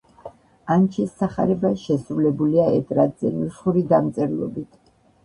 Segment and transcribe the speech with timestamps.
[0.75, 4.81] ანჩის სახარება შესრულებულია ეტრატზე, ნუსხური დამწერლობით.